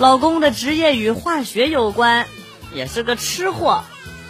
[0.00, 2.26] 老公的职业与化学有关，
[2.72, 3.84] 也是个吃货。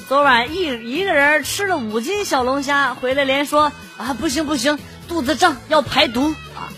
[0.08, 6.74] 昨晚一一个人吃了五斤小龙虾，回来连说啊不行不行，肚子胀要排毒啊。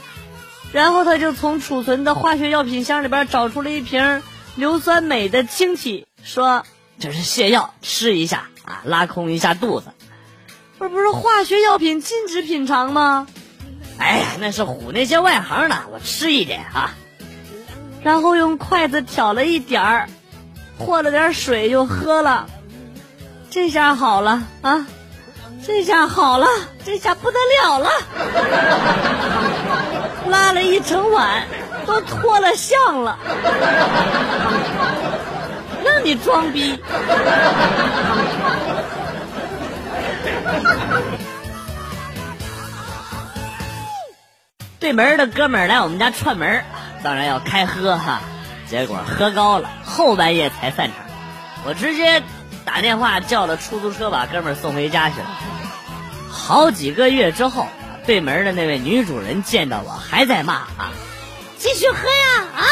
[0.72, 4.22] 然后他就从储存的化学药品箱里边找出了一瓶
[4.56, 6.66] 硫酸镁的晶体，说
[7.00, 9.86] 这是泻药，吃一下啊，拉空一下肚子。
[10.78, 13.26] 这不是化学药品禁止品尝吗？
[13.96, 16.94] 哎呀，那是唬那些外行的，我吃一点啊。
[18.02, 20.08] 然后用筷子挑了一点儿，
[20.78, 22.46] 和了点水就喝了。
[23.50, 24.86] 这下好了啊，
[25.64, 26.46] 这下好了，
[26.84, 27.90] 这下不得了了，
[30.26, 31.46] 拉了一整晚，
[31.86, 33.18] 都脱了相了，
[35.84, 36.82] 让你装逼。
[44.80, 46.64] 对门的哥们儿来我们家串门，
[47.02, 48.20] 当然要开喝哈，
[48.68, 50.96] 结果喝高了，后半夜才散场，
[51.64, 52.22] 我直接
[52.64, 55.26] 打电话叫了出租车把哥们送回家去了。
[56.30, 57.66] 好几个月之后，
[58.06, 60.92] 对门的那位女主人见到我还在骂啊，
[61.58, 62.62] 继续喝呀啊，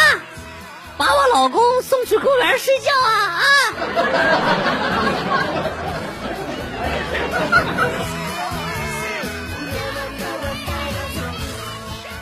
[0.96, 3.44] 把我老公送去公园睡觉啊啊！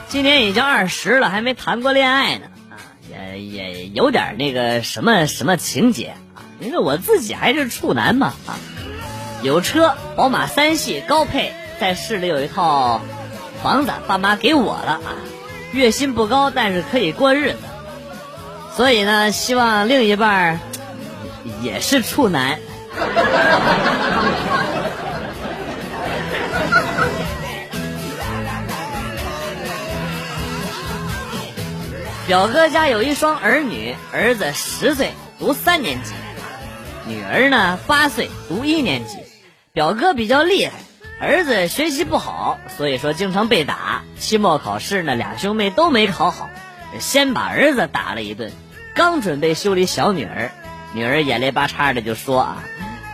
[0.08, 8.56] 今年已经二十了，还没谈过恋爱呢，啊，也也有点那个什么什么情节啊，因为我自己还是处男嘛，啊，
[9.42, 13.02] 有车，宝马三系高配，在市里有一套
[13.62, 15.12] 房子，爸妈给我了啊，
[15.72, 17.58] 月薪不高，但是可以过日子，
[18.74, 20.58] 所以呢，希望另一半
[21.60, 22.58] 也是处男。
[32.28, 36.12] 表哥家有一双儿女，儿子十岁读三年级，
[37.06, 39.16] 女儿呢八岁读一年级。
[39.72, 40.72] 表哥比较厉害，
[41.26, 44.02] 儿子学习不好，所以说经常被打。
[44.18, 46.50] 期末考试呢，俩兄妹都没考好，
[47.00, 48.52] 先把儿子打了一顿。
[48.94, 50.50] 刚准备修理小女儿，
[50.92, 52.62] 女儿眼泪巴叉的就说啊：“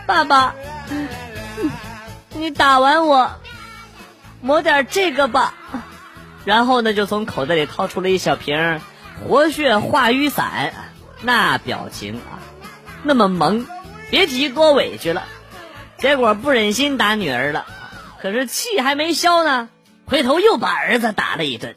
[0.05, 0.55] 爸爸，
[2.33, 3.31] 你打完我，
[4.41, 5.53] 抹点这个吧。”
[6.43, 8.81] 然后呢，就从口袋里掏出了一小瓶。
[9.23, 10.73] 活血化瘀散，
[11.21, 12.43] 那表情啊，
[13.03, 13.65] 那么萌，
[14.11, 15.23] 别提多委屈了。
[15.97, 17.65] 结果不忍心打女儿了，
[18.21, 19.69] 可是气还没消呢，
[20.05, 21.75] 回头又把儿子打了一顿。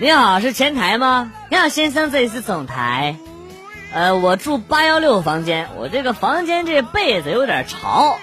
[0.00, 1.32] 你好，是前台吗？
[1.50, 3.16] 你好，先生，这里是总台。
[3.92, 8.18] 呃，我住八幺六房间，我这个房间这被子有点潮。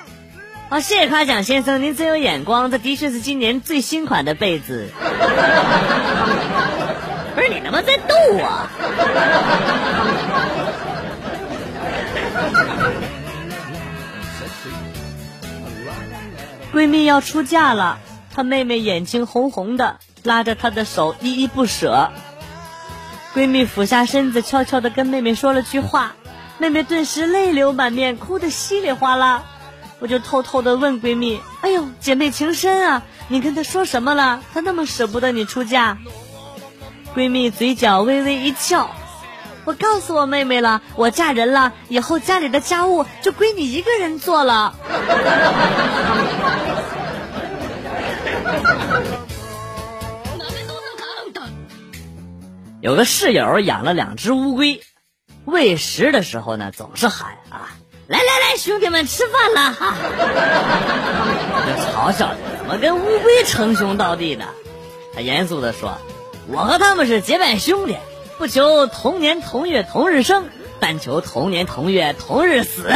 [0.72, 4.88] 啊，谢谢夸奖，先生，您真有眼光，这的确是今年最新款的被子。
[7.36, 8.70] 不是你他妈在逗我？
[16.74, 18.00] 闺蜜要出嫁了，
[18.34, 22.12] 她妹妹眼睛红红的，拉着她的手依依不舍。
[23.36, 26.14] 闺蜜俯下身子，悄悄的跟妹妹说了句话，
[26.60, 29.44] 妹妹顿时泪流满面，哭得稀里哗啦。
[30.02, 34.42] 我就偷偷的问闺蜜：“哎呦，姐妹情深啊，你跟她说什么了？
[34.52, 36.00] 她那么舍不得你出嫁。”
[37.16, 38.90] 闺蜜嘴角微微一翘
[39.64, 44.76] ：“我告诉我妹妹了，我嫁人了，以后家里的家务就归你一个人做了。
[52.82, 54.82] ”有个室友养了两只乌龟，
[55.46, 57.70] 喂食的时候呢，总是喊啊。
[58.12, 59.96] 来来来，兄弟们吃饭了哈！
[61.66, 64.44] 就嘲笑，怎么跟乌龟称兄道弟的？
[65.16, 65.98] 他严肃的说
[66.52, 67.96] ：“我和他们是结拜兄弟，
[68.38, 70.50] 不求同年同月同日生，
[70.82, 72.92] 但求同年同月同日死。”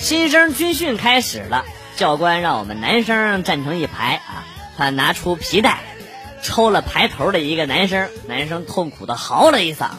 [0.00, 1.64] 新生军训开始了，
[1.94, 4.42] 教官让我们男生站成一排啊，
[4.76, 5.78] 他拿出皮带。
[6.42, 9.96] 抽了排头的一个男生，男生痛苦的嚎了一嗓子，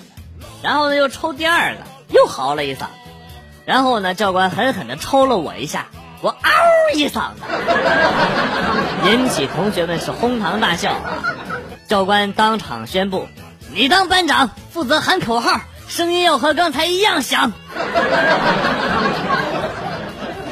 [0.62, 1.80] 然后呢又抽第二个，
[2.10, 2.88] 又嚎了一嗓子，
[3.66, 5.88] 然后呢教官狠狠的抽了我一下，
[6.22, 6.52] 我嗷
[6.94, 7.42] 一嗓子，
[9.10, 10.96] 引起同学们是哄堂大笑！
[11.88, 13.28] 教官当场宣布，
[13.74, 17.54] 你当班长，负责喊口号，声音要和刚才一样响。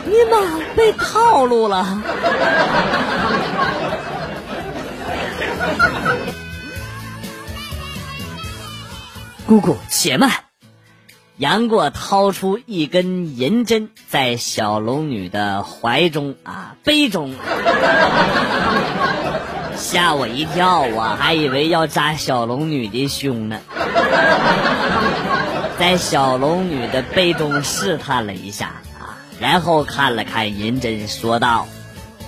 [0.06, 0.38] 你妈
[0.76, 2.02] 被套路了！
[9.52, 10.32] 姑姑，且慢！
[11.36, 17.36] 杨过掏出一根银针，在小龙女的怀中啊杯中，
[19.76, 23.60] 吓我一跳，我还以为要扎小龙女的胸呢。
[25.78, 28.68] 在小龙女的杯中试探了一下
[28.98, 31.68] 啊，然后看了看银针，说道：“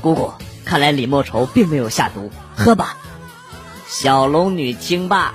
[0.04, 0.34] 姑姑，
[0.66, 2.98] 看来李莫愁并没有下毒，喝吧。”
[3.88, 5.34] 小龙女听罢，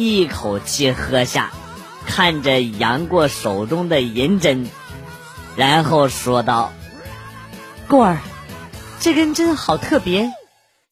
[0.00, 1.50] 一口气喝下。
[2.06, 4.68] 看着杨过手中的银针，
[5.54, 6.72] 然后说道
[7.86, 8.18] ：“过儿，
[8.98, 10.32] 这根针好特别，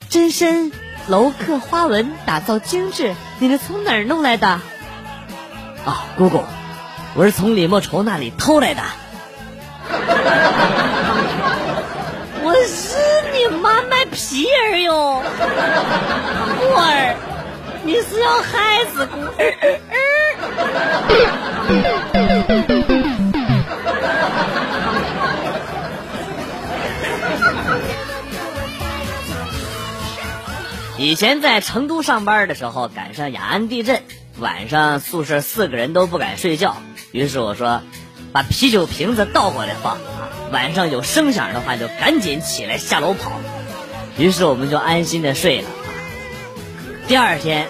[0.08, 0.70] 针身
[1.08, 4.60] 镂刻花纹，打造精致，你是从哪儿弄来的？”
[5.84, 6.44] 啊，姑姑，
[7.14, 8.82] 我是从李莫愁那里偷来的。
[12.44, 12.96] 我是
[13.32, 15.22] 你妈卖皮儿哟，
[16.60, 17.16] 过儿，
[17.88, 19.80] 你是要害死姑儿？
[30.98, 34.02] 以前在成都上班的时候，赶上雅安地震，
[34.38, 36.76] 晚上宿舍四个人都不敢睡觉。
[37.10, 37.80] 于是我说
[38.34, 39.96] ：“把啤酒瓶子倒过来放，
[40.52, 43.32] 晚上有声响的话就赶紧起来下楼跑。”
[44.18, 45.68] 于是我们就安心的睡了。
[47.06, 47.68] 第二天，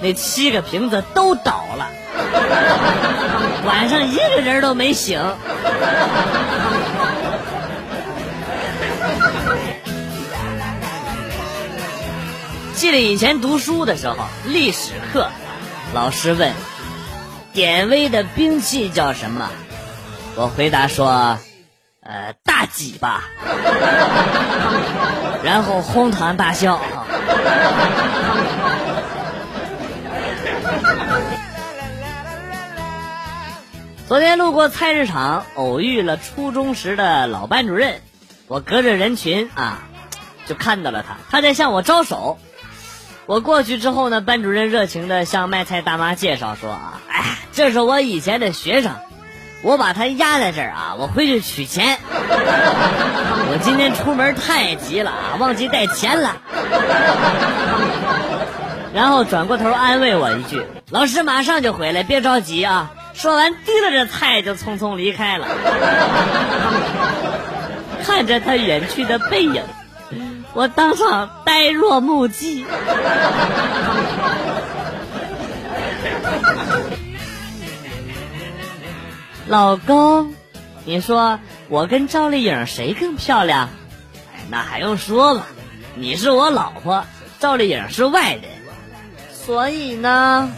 [0.00, 1.88] 那七个瓶子都倒了。
[3.64, 5.20] 晚上一个人都没醒。
[12.74, 15.28] 记得以前读书的时候，历史课，
[15.94, 16.52] 老师问
[17.54, 19.48] ：“典韦的兵器叫什么？”
[20.36, 21.38] 我回答说
[22.04, 23.24] ：“呃，大戟吧。”
[25.42, 26.80] 然后哄堂大笑。
[34.08, 38.00] 昨天路过菜市场，偶遇了初中时的老班主任。
[38.46, 39.80] 我隔着人群啊，
[40.46, 42.38] 就看到了他，他在向我招手。
[43.26, 48.92] 我过去之后呢，班主任热情的向卖菜大妈介绍说：“啊，哎，这是我以前的学生，
[49.62, 51.98] 我把他压在这儿啊，我回去取钱。
[52.08, 56.36] 我今天出门太急了啊，忘记带钱了。”
[58.94, 65.48] 然后转过头安慰我一句：“老师马上就回来，别着急啊。”说完，提了着菜就匆匆离开了。
[68.04, 69.64] 看着他远去的背影，
[70.52, 72.66] 我当场呆若木鸡。
[79.48, 80.34] 老公，
[80.84, 83.70] 你说我跟赵丽颖谁更漂亮？
[84.50, 85.46] 那还用说吗？
[85.94, 87.06] 你是我老婆，
[87.40, 88.42] 赵丽颖是外人，
[89.32, 90.52] 所以呢，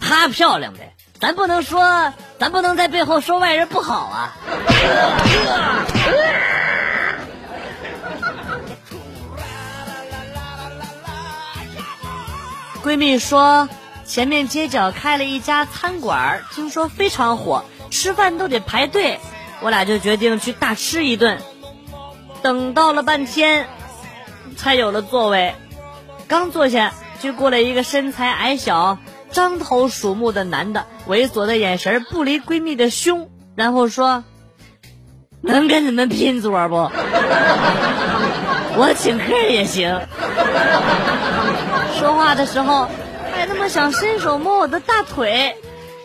[0.00, 0.93] 她漂亮呗。
[1.24, 4.36] 咱不能说，咱不能在背后说外人不好啊！
[12.82, 13.70] 闺蜜说，
[14.04, 19.18] 前面街角开了一家餐馆，听说非常火，吃饭都得排队。
[19.62, 21.40] 我俩就决定去大吃一顿。
[22.42, 23.66] 等到了半天，
[24.58, 25.54] 才有了座位。
[26.28, 28.98] 刚坐下，就过来一个身材矮小。
[29.34, 34.22] 獐头鼠目的男的，猥琐的眼神不离闺蜜的胸，然后说
[35.42, 36.76] ：“能跟你们拼桌不？
[38.76, 40.00] 我请客也行。”
[41.98, 42.88] 说话的时候
[43.34, 45.56] 还那么想伸手摸我的大腿，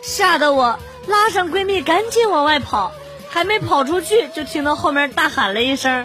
[0.02, 2.92] 吓得我拉上闺蜜赶紧往外跑，
[3.28, 6.04] 还没跑出去，就听到后面大喊了一声：“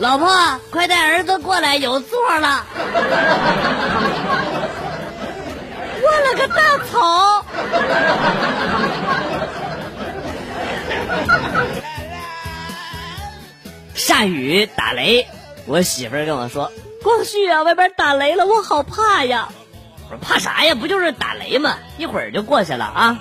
[0.00, 0.30] 老婆，
[0.70, 2.64] 快带儿子过来，有座了。”
[6.22, 7.44] 了个大草！
[13.94, 15.26] 下雨打雷，
[15.66, 16.72] 我媳妇儿跟我说
[17.02, 19.48] ：“光绪啊，外边打雷了，我好怕呀！”
[20.10, 20.74] 我说：“怕啥呀？
[20.74, 21.76] 不就是打雷吗？
[21.98, 23.18] 一会儿就过去了啊！”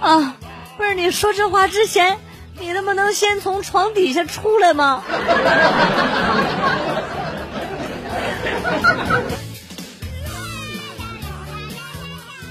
[0.00, 0.36] 啊，
[0.76, 2.18] 不是你说这话之前，
[2.58, 5.02] 你能不能先从床底下出来吗？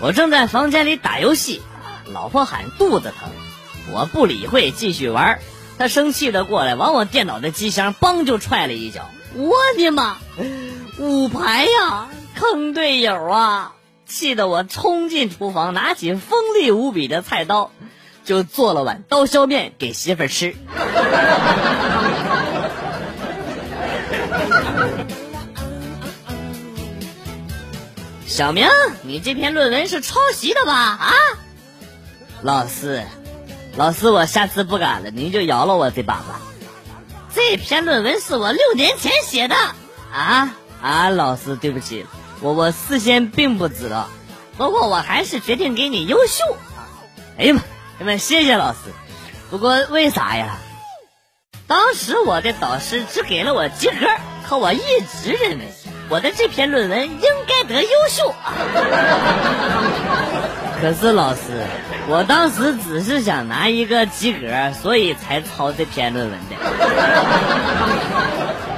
[0.01, 1.61] 我正在房间里打游戏，
[2.13, 3.29] 老婆喊肚子疼，
[3.91, 5.39] 我不理会，继续玩。
[5.77, 9.09] 她生气的过来，往我电脑的机箱梆就踹了一脚。
[9.35, 10.17] 我的妈，
[10.99, 13.73] 五排呀，坑队友啊！
[14.05, 17.71] 气得我冲进厨房，拿起锋利无比的菜刀，
[18.23, 20.55] 就做了碗刀削面给媳妇儿吃。
[28.35, 28.67] 小明，
[29.03, 30.73] 你这篇论文是抄袭的吧？
[30.73, 31.13] 啊！
[32.41, 33.05] 老师，
[33.77, 36.41] 老师，我下次不敢了，您就饶了我这把吧。
[37.33, 39.55] 这篇论文是我六年前写的
[40.11, 41.09] 啊啊！
[41.11, 42.05] 老师，对不起，
[42.41, 44.09] 我我事先并不知道，
[44.57, 46.43] 不过我还是决定给你优秀。
[47.37, 47.61] 哎呀妈，
[47.99, 48.79] 那么谢谢老师。
[49.49, 50.57] 不过为啥呀？
[51.67, 54.07] 当时我的导师只给了我及格，
[54.45, 54.81] 可我一
[55.23, 55.71] 直认为
[56.07, 58.33] 我的这篇论文应该得优秀。
[60.81, 61.65] 可是老师，
[62.07, 66.55] 我当时只是想拿一个及格，所以才抄这篇论文的。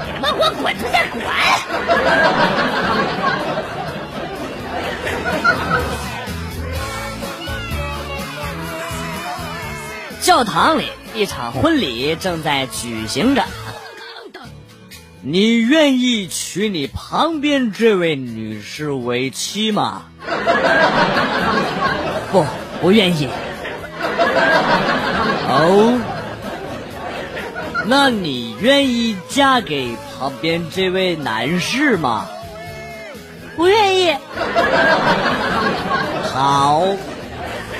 [0.05, 1.22] 你他妈给我滚出去滚！
[10.22, 10.91] 教堂里。
[11.15, 13.41] 一场婚礼正在举行着，
[15.21, 20.03] 你愿意娶你旁边这位女士为妻吗？
[22.31, 22.45] 不，
[22.81, 23.27] 不愿意。
[25.50, 26.00] 哦，
[27.88, 32.27] 那你愿意嫁给旁边这位男士吗？
[33.55, 34.15] 不愿意。
[36.31, 36.83] 好，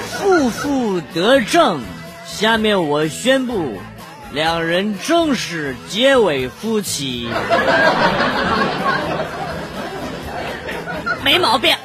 [0.10, 1.80] 负负得正。
[2.26, 3.78] 下面我宣布，
[4.34, 7.30] 两人正式结为夫妻。
[11.24, 11.76] 没毛病。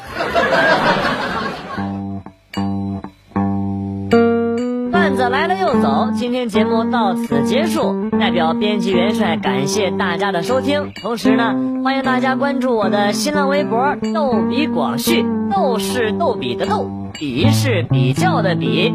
[4.90, 8.10] 段子来了又走，今天节目到此结束。
[8.20, 18.94] 代表编辑元帅感谢大家的收听，同时呢，欢迎大家关注我的新浪微博“逗比广旭”，逗是逗比的逗，比是比较的比。